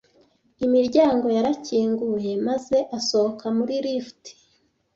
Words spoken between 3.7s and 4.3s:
lift.